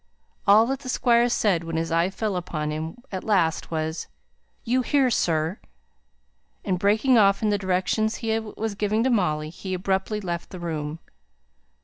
All 0.47 0.65
that 0.65 0.79
the 0.79 0.89
Squire 0.89 1.29
said 1.29 1.63
when 1.63 1.75
his 1.75 1.91
eye 1.91 2.09
fell 2.09 2.35
upon 2.35 2.71
him 2.71 2.95
at 3.11 3.23
last 3.23 3.69
was, 3.69 4.07
"You 4.63 4.81
here, 4.81 5.11
sir!" 5.11 5.59
And, 6.65 6.79
breaking 6.79 7.19
off 7.19 7.43
in 7.43 7.49
the 7.49 7.57
directions 7.59 8.15
he 8.15 8.39
was 8.39 8.73
giving 8.73 9.03
to 9.03 9.11
Molly, 9.11 9.51
he 9.51 9.75
abruptly 9.75 10.19
left 10.19 10.49
the 10.49 10.59
room. 10.59 10.97